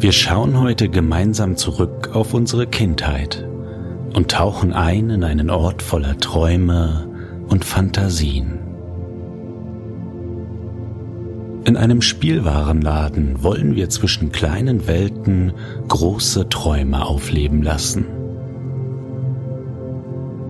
[0.00, 3.46] Wir schauen heute gemeinsam zurück auf unsere Kindheit
[4.14, 7.06] und tauchen ein in einen Ort voller Träume
[7.48, 8.60] und Fantasien.
[11.66, 15.52] In einem Spielwarenladen wollen wir zwischen kleinen Welten
[15.88, 18.06] große Träume aufleben lassen.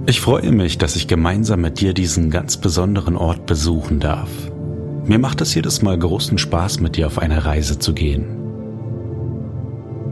[0.07, 4.30] Ich freue mich, dass ich gemeinsam mit dir diesen ganz besonderen Ort besuchen darf.
[5.07, 8.40] Mir macht es jedes Mal großen Spaß, mit dir auf eine Reise zu gehen.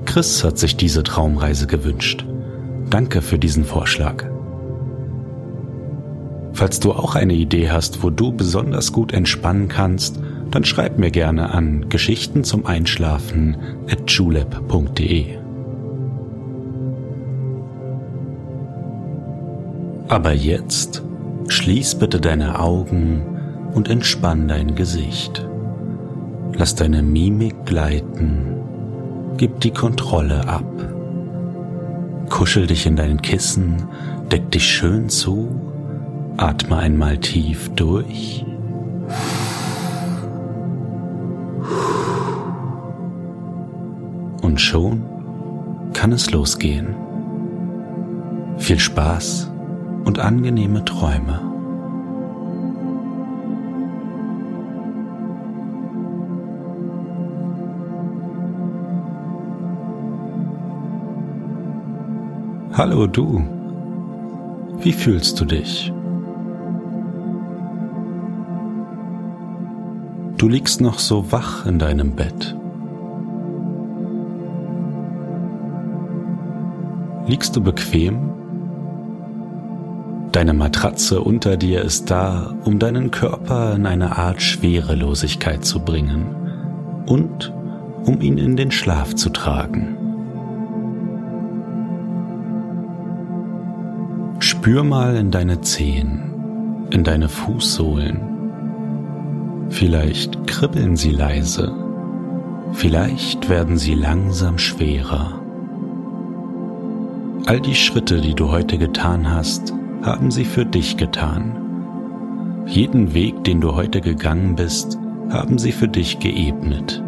[0.09, 2.25] Chris hat sich diese Traumreise gewünscht.
[2.89, 4.25] Danke für diesen Vorschlag.
[6.55, 10.19] Falls du auch eine Idee hast, wo du besonders gut entspannen kannst,
[10.51, 13.59] dann schreib mir gerne an Geschichten zum Einschlafen
[13.91, 15.37] at julep.de.
[20.09, 21.03] Aber jetzt
[21.49, 23.27] schließ bitte deine Augen
[23.75, 25.47] und entspann dein Gesicht.
[26.55, 28.58] Lass deine Mimik gleiten
[29.39, 30.65] Gib die Kontrolle ab.
[32.29, 33.85] Kuschel dich in dein Kissen,
[34.33, 35.49] deck dich schön zu,
[36.37, 38.45] atme einmal tief durch.
[44.43, 45.05] Und schon
[45.93, 46.97] kann es losgehen.
[48.57, 49.53] Viel Spaß
[50.05, 51.48] und angenehme Träume.
[62.79, 63.43] Hallo du,
[64.79, 65.93] wie fühlst du dich?
[70.37, 72.57] Du liegst noch so wach in deinem Bett.
[77.27, 78.31] Liegst du bequem?
[80.31, 86.29] Deine Matratze unter dir ist da, um deinen Körper in eine Art Schwerelosigkeit zu bringen
[87.07, 87.53] und
[88.05, 90.08] um ihn in den Schlaf zu tragen.
[94.61, 98.19] Spür mal in deine Zehen, in deine Fußsohlen.
[99.71, 101.73] Vielleicht kribbeln sie leise,
[102.73, 105.41] vielleicht werden sie langsam schwerer.
[107.47, 112.65] All die Schritte, die du heute getan hast, haben sie für dich getan.
[112.67, 114.99] Jeden Weg, den du heute gegangen bist,
[115.31, 117.01] haben sie für dich geebnet.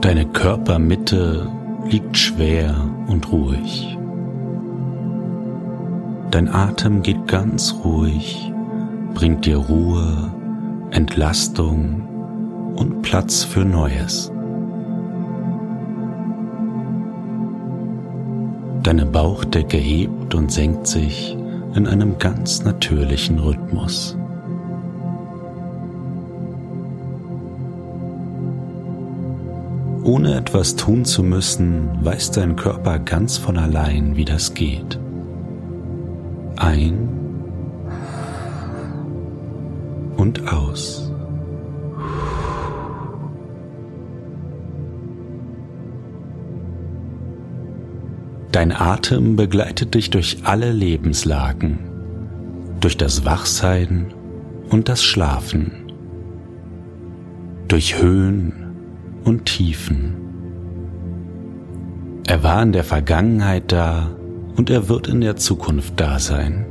[0.00, 1.50] Deine Körpermitte
[1.86, 2.74] liegt schwer
[3.06, 3.96] und ruhig.
[6.30, 8.50] Dein Atem geht ganz ruhig,
[9.14, 10.32] bringt dir Ruhe,
[10.90, 12.02] Entlastung
[12.74, 14.32] und Platz für Neues.
[18.82, 21.36] Deine Bauchdecke hebt und senkt sich
[21.74, 24.16] in einem ganz natürlichen Rhythmus.
[30.04, 34.98] Ohne etwas tun zu müssen, weiß dein Körper ganz von allein, wie das geht.
[36.56, 37.08] Ein
[40.16, 41.12] und aus.
[48.50, 51.78] Dein Atem begleitet dich durch alle Lebenslagen,
[52.80, 54.12] durch das Wachsein
[54.68, 55.72] und das Schlafen,
[57.68, 58.61] durch Höhen
[59.24, 60.14] und Tiefen.
[62.26, 64.10] Er war in der Vergangenheit da
[64.56, 66.66] und er wird in der Zukunft da sein.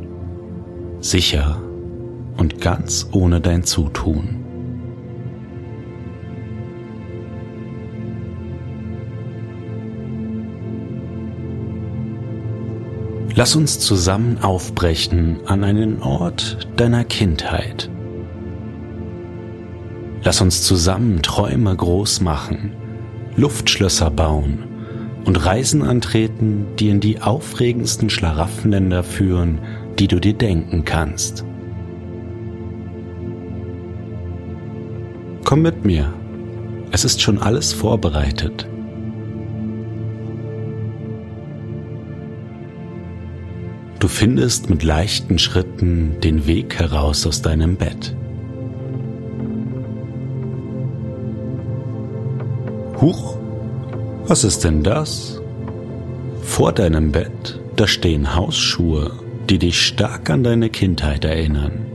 [1.00, 1.62] Sicher
[2.38, 4.38] und ganz ohne dein Zutun.
[13.36, 17.90] Lass uns zusammen aufbrechen an einen Ort deiner Kindheit.
[20.24, 22.74] Lass uns zusammen Träume groß machen,
[23.36, 24.60] Luftschlösser bauen
[25.26, 29.60] und Reisen antreten, die in die aufregendsten Schlaraffenländer führen,
[29.98, 31.44] die du dir denken kannst.
[35.44, 36.14] Komm mit mir,
[36.92, 38.68] es ist schon alles vorbereitet.
[44.00, 48.16] Du findest mit leichten Schritten den Weg heraus aus deinem Bett.
[53.02, 53.36] Huch,
[54.28, 55.42] was ist denn das?
[56.44, 59.12] Vor deinem Bett, da stehen Hausschuhe,
[59.50, 61.88] die dich stark an deine Kindheit erinnern.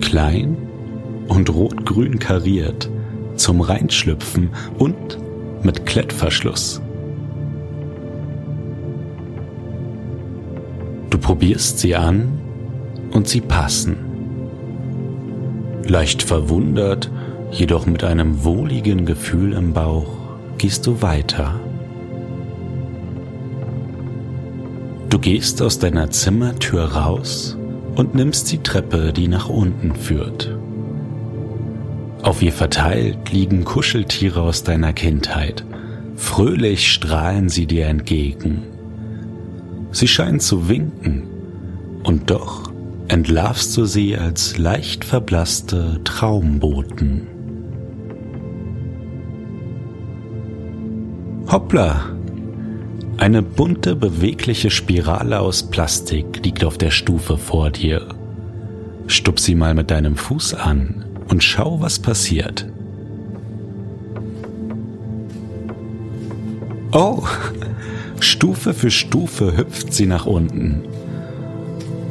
[0.00, 0.56] Klein
[1.28, 2.90] und rot-grün kariert,
[3.36, 5.18] zum Reinschlüpfen und
[5.62, 6.82] mit Klettverschluss.
[11.10, 12.40] Du probierst sie an
[13.12, 13.98] und sie passen.
[15.86, 17.08] Leicht verwundert,
[17.50, 20.08] jedoch mit einem wohligen Gefühl im Bauch,
[20.58, 21.58] gehst du weiter.
[25.08, 27.56] Du gehst aus deiner Zimmertür raus
[27.96, 30.56] und nimmst die Treppe, die nach unten führt.
[32.22, 35.64] Auf ihr verteilt liegen Kuscheltiere aus deiner Kindheit.
[36.16, 38.62] Fröhlich strahlen sie dir entgegen.
[39.90, 41.24] Sie scheinen zu winken,
[42.04, 42.70] und doch
[43.08, 47.39] entlarvst du sie als leicht verblasste Traumboten.
[51.50, 52.04] Hoppla!
[53.16, 58.06] Eine bunte, bewegliche Spirale aus Plastik liegt auf der Stufe vor dir.
[59.08, 62.66] Stup sie mal mit deinem Fuß an und schau, was passiert.
[66.92, 67.24] Oh,
[68.20, 70.84] Stufe für Stufe hüpft sie nach unten.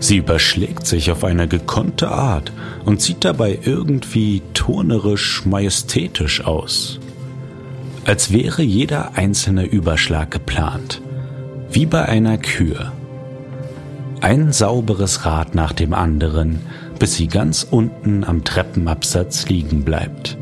[0.01, 2.51] Sie überschlägt sich auf eine gekonnte Art
[2.83, 6.99] und sieht dabei irgendwie turnerisch majestätisch aus.
[8.09, 10.99] Als wäre jeder einzelne Überschlag geplant,
[11.69, 12.91] wie bei einer Kür.
[14.19, 16.59] Ein sauberes Rad nach dem anderen,
[16.97, 20.39] bis sie ganz unten am Treppenabsatz liegen bleibt.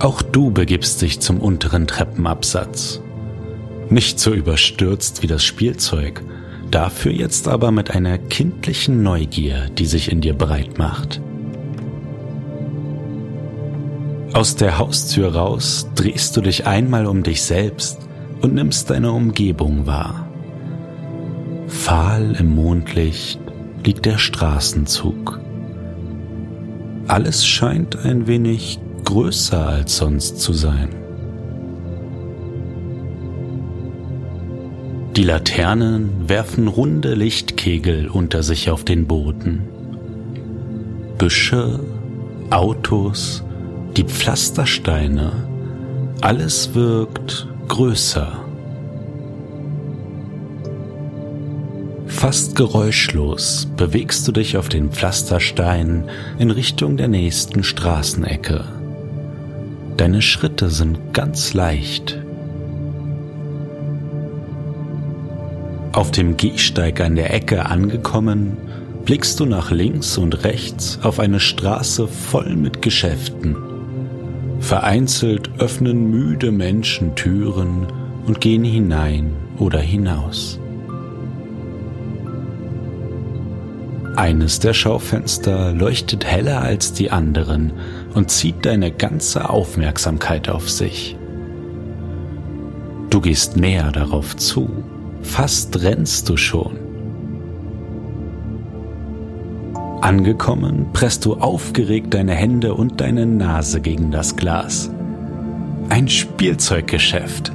[0.00, 3.00] Auch du begibst dich zum unteren Treppenabsatz.
[3.90, 6.20] Nicht so überstürzt wie das Spielzeug,
[6.72, 11.20] dafür jetzt aber mit einer kindlichen Neugier, die sich in dir breit macht.
[14.34, 18.00] Aus der Haustür raus drehst du dich einmal um dich selbst
[18.42, 20.28] und nimmst deine Umgebung wahr.
[21.68, 23.38] Fahl im Mondlicht
[23.84, 25.38] liegt der Straßenzug.
[27.06, 30.88] Alles scheint ein wenig größer als sonst zu sein.
[35.14, 39.62] Die Laternen werfen runde Lichtkegel unter sich auf den Boden.
[41.18, 41.78] Büsche,
[42.50, 43.43] Autos,
[43.96, 45.32] die Pflastersteine,
[46.20, 48.44] alles wirkt größer.
[52.06, 56.08] Fast geräuschlos bewegst du dich auf den Pflastersteinen
[56.38, 58.64] in Richtung der nächsten Straßenecke.
[59.96, 62.20] Deine Schritte sind ganz leicht.
[65.92, 68.56] Auf dem Gehsteig an der Ecke angekommen,
[69.04, 73.73] blickst du nach links und rechts auf eine Straße voll mit Geschäften.
[74.64, 77.86] Vereinzelt öffnen müde Menschen Türen
[78.24, 80.58] und gehen hinein oder hinaus.
[84.16, 87.74] Eines der Schaufenster leuchtet heller als die anderen
[88.14, 91.14] und zieht deine ganze Aufmerksamkeit auf sich.
[93.10, 94.70] Du gehst näher darauf zu,
[95.20, 96.78] fast rennst du schon.
[100.04, 104.90] Angekommen, presst du aufgeregt deine Hände und deine Nase gegen das Glas.
[105.88, 107.50] Ein Spielzeuggeschäft.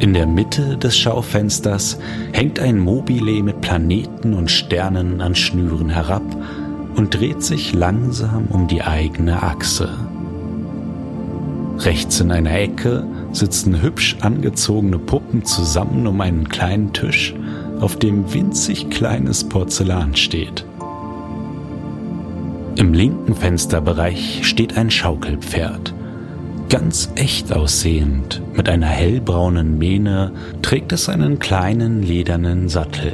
[0.00, 2.00] In der Mitte des Schaufensters
[2.32, 6.24] hängt ein Mobile mit Planeten und Sternen an Schnüren herab
[6.96, 9.90] und dreht sich langsam um die eigene Achse.
[11.78, 17.32] Rechts in einer Ecke sitzen hübsch angezogene Puppen zusammen um einen kleinen Tisch,
[17.80, 20.64] auf dem winzig kleines Porzellan steht.
[22.76, 25.94] Im linken Fensterbereich steht ein Schaukelpferd.
[26.68, 33.12] Ganz echt aussehend, mit einer hellbraunen Mähne, trägt es einen kleinen ledernen Sattel.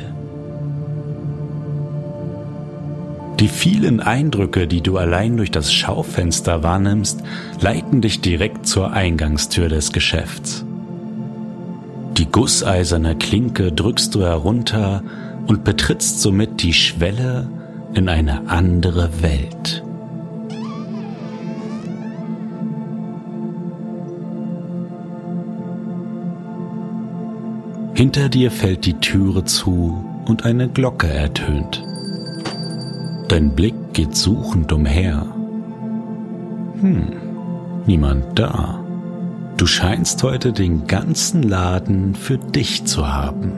[3.39, 7.23] Die vielen Eindrücke, die du allein durch das Schaufenster wahrnimmst,
[7.61, 10.65] leiten dich direkt zur Eingangstür des Geschäfts.
[12.17, 15.03] Die gusseiserne Klinke drückst du herunter
[15.47, 17.49] und betrittst somit die Schwelle
[17.95, 19.83] in eine andere Welt.
[27.95, 31.83] Hinter dir fällt die Türe zu und eine Glocke ertönt.
[33.29, 35.27] Dein Blick geht suchend umher.
[36.81, 37.13] Hm,
[37.87, 38.82] niemand da.
[39.63, 43.53] Du scheinst heute den ganzen Laden für dich zu haben.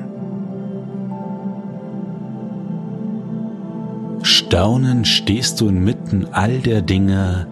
[4.23, 7.46] Staunend stehst du inmitten all der Dinge,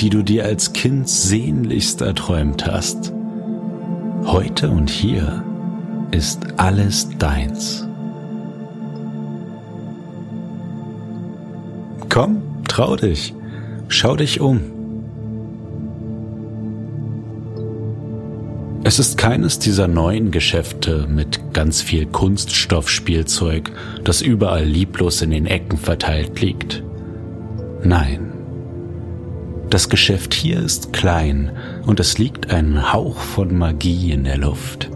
[0.00, 3.14] die du dir als Kind sehnlichst erträumt hast.
[4.26, 5.42] Heute und hier
[6.10, 7.88] ist alles deins.
[12.10, 13.34] Komm, trau dich,
[13.88, 14.73] schau dich um.
[18.86, 23.72] Es ist keines dieser neuen Geschäfte mit ganz viel Kunststoffspielzeug,
[24.04, 26.82] das überall lieblos in den Ecken verteilt liegt.
[27.82, 28.34] Nein.
[29.70, 31.50] Das Geschäft hier ist klein
[31.86, 34.90] und es liegt ein Hauch von Magie in der Luft.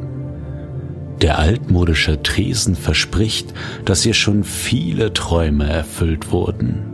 [1.23, 3.55] Der altmodische Tresen verspricht,
[3.87, 6.88] dass hier schon viele Träume erfüllt wurden.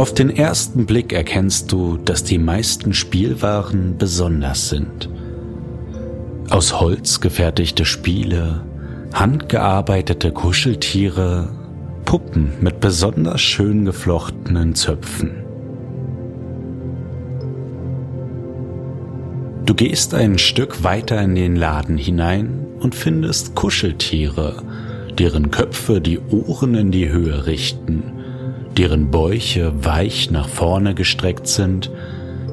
[0.00, 5.10] Auf den ersten Blick erkennst du, dass die meisten Spielwaren besonders sind.
[6.48, 8.64] Aus Holz gefertigte Spiele,
[9.12, 11.50] handgearbeitete Kuscheltiere,
[12.06, 15.44] Puppen mit besonders schön geflochtenen Zöpfen.
[19.66, 24.62] Du gehst ein Stück weiter in den Laden hinein und findest Kuscheltiere,
[25.18, 28.19] deren Köpfe die Ohren in die Höhe richten
[28.76, 31.90] deren Bäuche weich nach vorne gestreckt sind,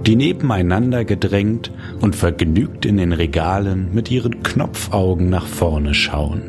[0.05, 6.43] die nebeneinander gedrängt und vergnügt in den Regalen mit ihren Knopfaugen nach vorne schauen.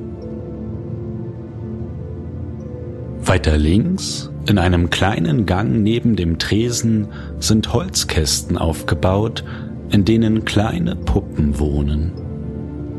[3.21, 7.09] Weiter links, in einem kleinen Gang neben dem Tresen,
[7.41, 9.45] sind Holzkästen aufgebaut,
[9.91, 12.13] in denen kleine Puppen wohnen.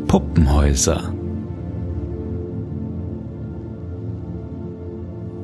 [0.07, 1.13] Puppenhäuser.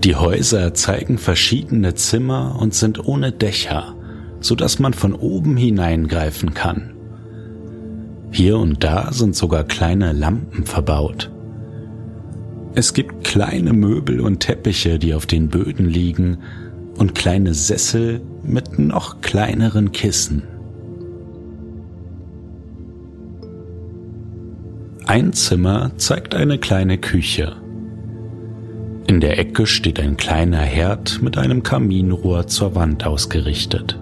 [0.06, 3.96] Die Häuser zeigen verschiedene Zimmer und sind ohne Dächer,
[4.40, 6.94] so dass man von oben hineingreifen kann.
[8.30, 11.32] Hier und da sind sogar kleine Lampen verbaut.
[12.76, 16.38] Es gibt kleine Möbel und Teppiche, die auf den Böden liegen,
[17.00, 20.44] und kleine Sessel mit noch kleineren Kissen.
[25.08, 27.65] Ein Zimmer zeigt eine kleine Küche.
[29.08, 34.00] In der Ecke steht ein kleiner Herd mit einem Kaminrohr zur Wand ausgerichtet.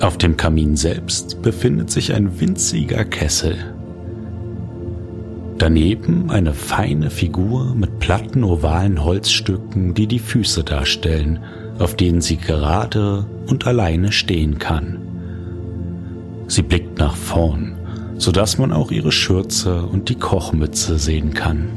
[0.00, 3.56] Auf dem Kamin selbst befindet sich ein winziger Kessel.
[5.58, 11.40] Daneben eine feine Figur mit platten ovalen Holzstücken, die die Füße darstellen,
[11.78, 14.98] auf denen sie gerade und alleine stehen kann.
[16.46, 17.76] Sie blickt nach vorn,
[18.16, 21.68] sodass man auch ihre Schürze und die Kochmütze sehen kann.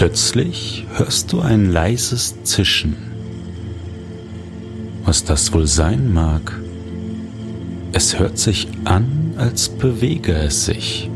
[0.00, 2.96] Plötzlich hörst du ein leises Zischen.
[5.04, 6.58] Was das wohl sein mag?
[7.92, 11.10] Es hört sich an, als bewege es sich.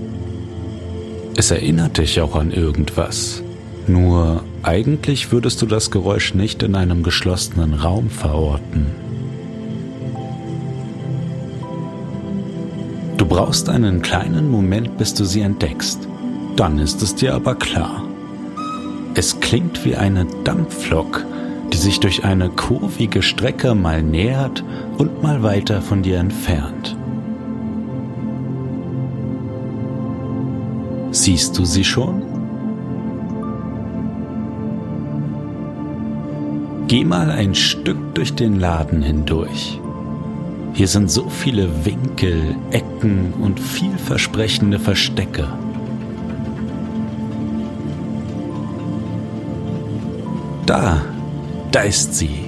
[1.34, 3.42] Es erinnert dich auch an irgendwas.
[3.86, 8.88] Nur eigentlich würdest du das Geräusch nicht in einem geschlossenen Raum verorten.
[13.16, 16.06] Du brauchst einen kleinen Moment, bis du sie entdeckst.
[16.56, 18.03] Dann ist es dir aber klar.
[19.16, 21.24] Es klingt wie eine Dampflok,
[21.72, 24.64] die sich durch eine kurvige Strecke mal nähert
[24.98, 26.96] und mal weiter von dir entfernt.
[31.12, 32.22] Siehst du sie schon?
[36.88, 39.80] Geh mal ein Stück durch den Laden hindurch.
[40.72, 45.46] Hier sind so viele Winkel, Ecken und vielversprechende Verstecke.
[50.66, 51.02] Da,
[51.72, 52.46] da ist sie.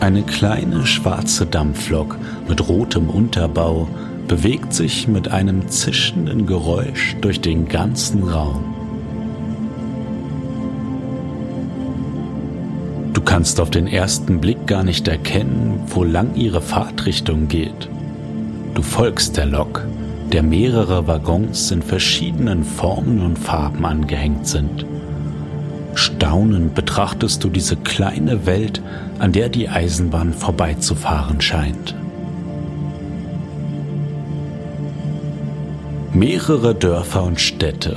[0.00, 2.16] Eine kleine schwarze Dampflok
[2.48, 3.88] mit rotem Unterbau
[4.26, 8.64] bewegt sich mit einem zischenden Geräusch durch den ganzen Raum.
[13.12, 17.88] Du kannst auf den ersten Blick gar nicht erkennen, wo lang ihre Fahrtrichtung geht.
[18.74, 19.86] Du folgst der Lok,
[20.32, 24.84] der mehrere Waggons in verschiedenen Formen und Farben angehängt sind.
[25.98, 28.80] Staunend betrachtest du diese kleine Welt,
[29.18, 31.96] an der die Eisenbahn vorbeizufahren scheint.
[36.12, 37.96] Mehrere Dörfer und Städte,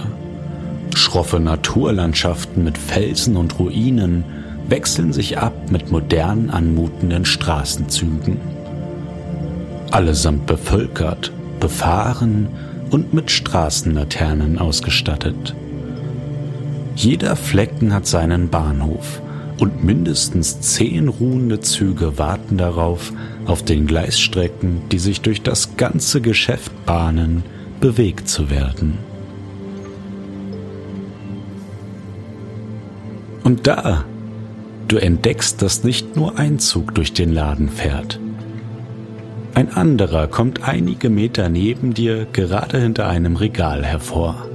[0.95, 4.23] schroffe Naturlandschaften mit Felsen und Ruinen
[4.67, 8.37] wechseln sich ab mit modern anmutenden Straßenzügen.
[9.91, 12.47] Allesamt bevölkert, befahren
[12.89, 15.53] und mit Straßenlaternen ausgestattet.
[17.01, 19.23] Jeder Flecken hat seinen Bahnhof
[19.57, 23.11] und mindestens zehn ruhende Züge warten darauf,
[23.47, 27.41] auf den Gleisstrecken, die sich durch das ganze Geschäft bahnen,
[27.79, 28.99] bewegt zu werden.
[33.43, 34.05] Und da,
[34.87, 38.19] du entdeckst, dass nicht nur ein Zug durch den Laden fährt.
[39.55, 44.45] Ein anderer kommt einige Meter neben dir gerade hinter einem Regal hervor.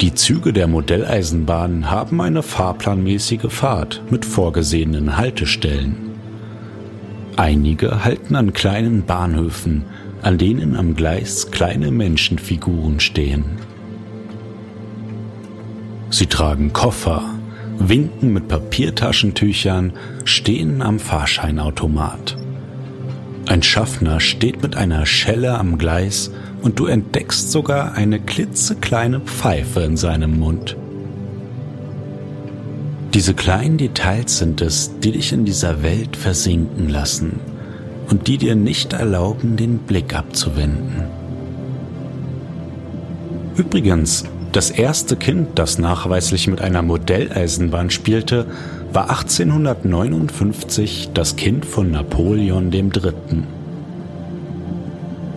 [0.00, 5.96] Die Züge der Modelleisenbahn haben eine fahrplanmäßige Fahrt mit vorgesehenen Haltestellen.
[7.36, 9.86] Einige halten an kleinen Bahnhöfen,
[10.22, 13.44] an denen am Gleis kleine Menschenfiguren stehen.
[16.10, 17.22] Sie tragen Koffer,
[17.80, 22.36] winken mit Papiertaschentüchern, stehen am Fahrscheinautomat.
[23.46, 26.30] Ein Schaffner steht mit einer Schelle am Gleis
[26.62, 30.76] und du entdeckst sogar eine klitzekleine Pfeife in seinem Mund.
[33.14, 37.40] Diese kleinen Details sind es, die dich in dieser Welt versinken lassen
[38.10, 41.04] und die dir nicht erlauben, den Blick abzuwenden.
[43.56, 48.46] Übrigens, das erste Kind, das nachweislich mit einer Modelleisenbahn spielte,
[48.92, 52.92] war 1859 das Kind von Napoleon III.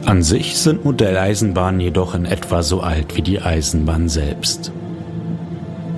[0.06, 4.72] An sich sind Modelleisenbahnen jedoch in etwa so alt wie die Eisenbahn selbst.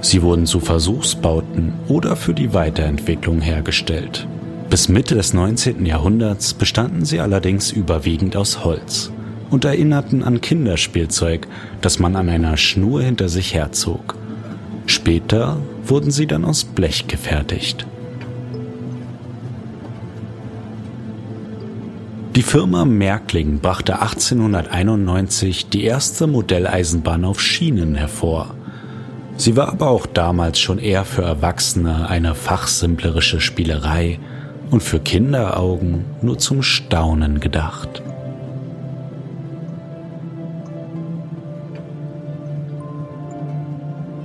[0.02, 4.28] Sie wurden zu Versuchsbauten oder für die Weiterentwicklung hergestellt.
[4.70, 5.86] Bis Mitte des 19.
[5.86, 9.12] Jahrhunderts bestanden sie allerdings überwiegend aus Holz
[9.50, 11.48] und erinnerten an Kinderspielzeug,
[11.80, 14.16] das man an einer Schnur hinter sich herzog.
[14.86, 17.86] Später wurden sie dann aus Blech gefertigt.
[22.36, 28.56] Die Firma Märkling brachte 1891 die erste Modelleisenbahn auf Schienen hervor.
[29.38, 34.18] Sie war aber auch damals schon eher für Erwachsene eine fachsimplerische Spielerei
[34.72, 38.02] und für Kinderaugen nur zum Staunen gedacht.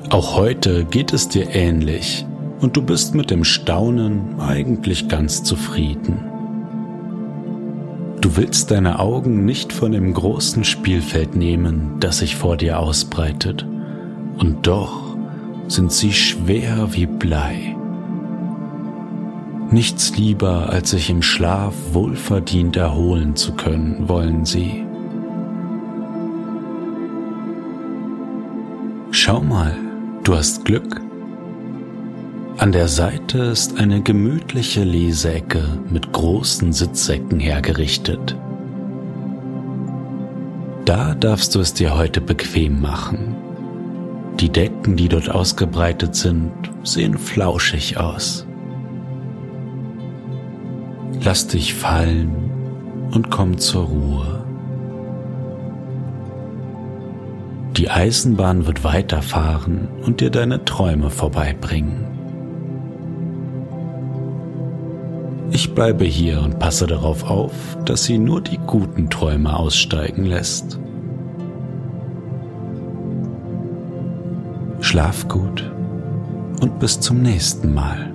[0.09, 2.25] Auch heute geht es dir ähnlich
[2.61, 6.28] und du bist mit dem Staunen eigentlich ganz zufrieden.
[8.29, 13.67] Du willst deine Augen nicht von dem großen Spielfeld nehmen, das sich vor dir ausbreitet,
[14.37, 15.17] und doch
[15.67, 17.75] sind sie schwer wie Blei.
[19.71, 24.85] Nichts lieber, als sich im Schlaf wohlverdient erholen zu können, wollen sie.
[29.11, 29.75] Schau mal,
[30.23, 31.01] du hast Glück.
[32.59, 38.37] An der Seite ist eine gemütliche Leseecke mit großen Sitzsäcken hergerichtet.
[40.85, 43.37] Da darfst du es dir heute bequem machen.
[44.41, 46.51] Die Decken, die dort ausgebreitet sind,
[46.83, 48.45] sehen flauschig aus.
[51.23, 52.51] Lass dich fallen
[53.13, 54.45] und komm zur Ruhe.
[57.77, 62.18] Die Eisenbahn wird weiterfahren und dir deine Träume vorbeibringen.
[65.51, 67.53] Ich bleibe hier und passe darauf auf,
[67.85, 70.79] dass sie nur die guten Träume aussteigen lässt.
[74.81, 75.71] Schlaf gut
[76.61, 78.13] und bis zum nächsten Mal.